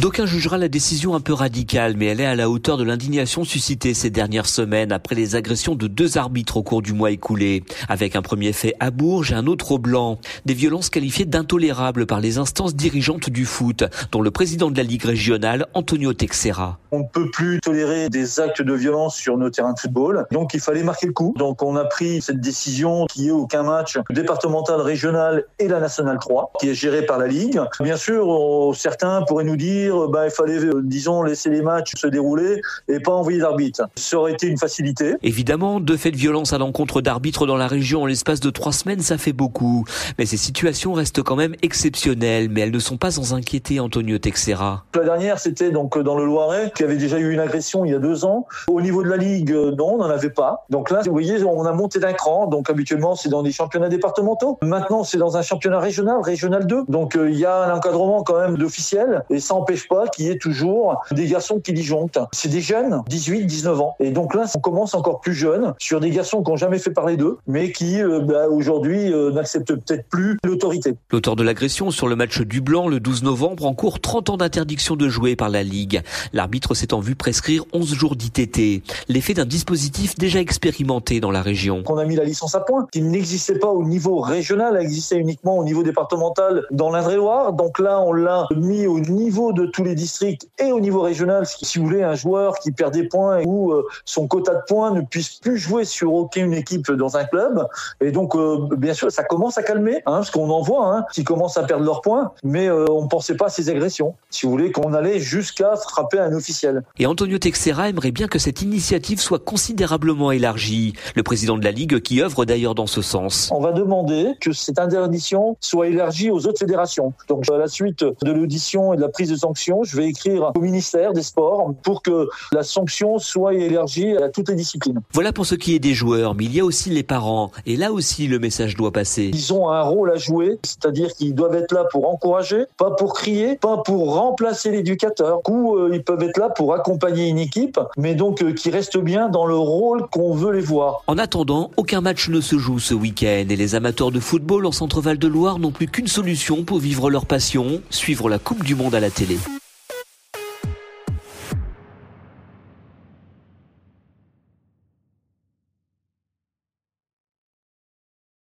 [0.00, 3.44] D'aucuns jugera la décision un peu radicale, mais elle est à la hauteur de l'indignation
[3.44, 7.64] suscitée ces dernières semaines après les agressions de deux arbitres au cours du mois écoulé,
[7.88, 10.18] avec un premier fait à Bourges et un autre au Blanc.
[10.44, 14.82] Des violences qualifiées d'intolérables par les instances dirigeantes du foot, dont le président de la
[14.82, 16.78] Ligue régionale, Antonio Texera.
[16.90, 20.52] On ne peut plus tolérer des actes de violence sur nos terrains de football, donc
[20.52, 21.32] il fallait marquer le coup.
[21.38, 26.18] Donc on a pris cette décision qui est aucun match départemental, régional et la nationale
[26.20, 27.62] 3, qui est gérée par la Ligue.
[27.80, 32.06] Bien sûr, certains pourraient nous dire bah, il fallait, euh, disons, laisser les matchs se
[32.06, 33.88] dérouler et pas envoyer d'arbitre.
[33.96, 35.14] Ça aurait été une facilité.
[35.22, 38.72] Évidemment, deux faits de violence à l'encontre d'arbitres dans la région en l'espace de trois
[38.72, 39.84] semaines, ça fait beaucoup.
[40.18, 44.18] Mais ces situations restent quand même exceptionnelles, mais elles ne sont pas sans inquiéter Antonio
[44.18, 44.84] Texera.
[44.94, 47.94] La dernière, c'était donc dans le Loiret, qui avait déjà eu une agression il y
[47.94, 48.46] a deux ans.
[48.68, 50.64] Au niveau de la Ligue, euh, non, on n'en avait pas.
[50.70, 52.46] Donc là, vous voyez, on a monté d'un cran.
[52.46, 54.58] Donc habituellement, c'est dans des championnats départementaux.
[54.62, 56.84] Maintenant, c'est dans un championnat régional, régional 2.
[56.88, 60.26] Donc euh, il y a un encadrement quand même d'officiel et ça empêche pas qu'il
[60.26, 62.18] y ait toujours des garçons qui disjonctent.
[62.32, 63.96] C'est des jeunes, 18, 19 ans.
[64.00, 66.90] Et donc là, on commence encore plus jeune sur des garçons qui n'ont jamais fait
[66.90, 70.94] parler d'eux, mais qui euh, bah, aujourd'hui euh, n'acceptent peut-être plus l'autorité.
[71.10, 74.96] L'auteur de l'agression sur le match du Blanc le 12 novembre encourt 30 ans d'interdiction
[74.96, 76.02] de jouer par la Ligue.
[76.32, 78.82] L'arbitre s'est en vu prescrire 11 jours d'ITT.
[79.08, 81.82] L'effet d'un dispositif déjà expérimenté dans la région.
[81.88, 85.16] On a mis la licence à point, qui n'existait pas au niveau régional, elle existait
[85.16, 87.52] uniquement au niveau départemental dans l'Indre-et-Loire.
[87.52, 91.46] Donc là, on l'a mis au niveau de tous les districts et au niveau régional.
[91.46, 94.92] Si vous voulez, un joueur qui perd des points ou euh, son quota de points
[94.92, 97.66] ne puisse plus jouer sur aucune équipe dans un club.
[98.00, 101.04] Et donc, euh, bien sûr, ça commence à calmer, hein, parce qu'on en voit hein,
[101.12, 104.14] qui commencent à perdre leurs points, mais euh, on ne pensait pas à ces agressions.
[104.30, 106.82] Si vous voulez, qu'on allait jusqu'à frapper un officiel.
[106.98, 110.94] Et Antonio Texera aimerait bien que cette initiative soit considérablement élargie.
[111.14, 113.50] Le président de la Ligue qui œuvre d'ailleurs dans ce sens.
[113.52, 117.12] On va demander que cette interdiction soit élargie aux autres fédérations.
[117.28, 120.52] Donc, à la suite de l'audition et de la prise de sanctions, je vais écrire
[120.54, 125.00] au ministère des Sports pour que la sanction soit élargie à toutes les disciplines.
[125.12, 127.50] Voilà pour ce qui est des joueurs, mais il y a aussi les parents.
[127.64, 129.30] Et là aussi, le message doit passer.
[129.32, 133.14] Ils ont un rôle à jouer, c'est-à-dire qu'ils doivent être là pour encourager, pas pour
[133.14, 135.40] crier, pas pour remplacer l'éducateur.
[135.48, 138.98] Ou euh, ils peuvent être là pour accompagner une équipe, mais donc euh, qui restent
[138.98, 141.02] bien dans le rôle qu'on veut les voir.
[141.06, 144.72] En attendant, aucun match ne se joue ce week-end et les amateurs de football en
[144.72, 148.74] Centre-Val de Loire n'ont plus qu'une solution pour vivre leur passion, suivre la Coupe du
[148.74, 149.38] Monde à la télé.